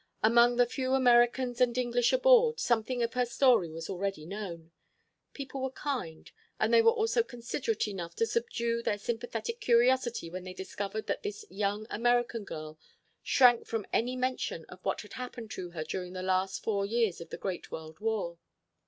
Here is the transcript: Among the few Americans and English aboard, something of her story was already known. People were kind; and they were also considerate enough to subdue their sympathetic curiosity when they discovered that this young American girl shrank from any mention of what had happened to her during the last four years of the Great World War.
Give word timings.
Among 0.23 0.55
the 0.55 0.65
few 0.65 0.93
Americans 0.95 1.61
and 1.61 1.77
English 1.77 2.11
aboard, 2.11 2.59
something 2.59 3.03
of 3.03 3.13
her 3.13 3.23
story 3.23 3.69
was 3.69 3.87
already 3.87 4.25
known. 4.25 4.71
People 5.33 5.61
were 5.61 5.69
kind; 5.69 6.31
and 6.59 6.73
they 6.73 6.81
were 6.81 6.89
also 6.89 7.21
considerate 7.21 7.87
enough 7.87 8.15
to 8.15 8.25
subdue 8.25 8.81
their 8.81 8.97
sympathetic 8.97 9.59
curiosity 9.61 10.27
when 10.31 10.43
they 10.43 10.55
discovered 10.55 11.05
that 11.05 11.21
this 11.21 11.45
young 11.51 11.85
American 11.91 12.45
girl 12.45 12.79
shrank 13.21 13.67
from 13.67 13.85
any 13.93 14.15
mention 14.15 14.65
of 14.69 14.83
what 14.83 15.01
had 15.01 15.13
happened 15.13 15.51
to 15.51 15.69
her 15.69 15.83
during 15.83 16.13
the 16.13 16.23
last 16.23 16.63
four 16.63 16.83
years 16.83 17.21
of 17.21 17.29
the 17.29 17.37
Great 17.37 17.69
World 17.69 17.99
War. 17.99 18.39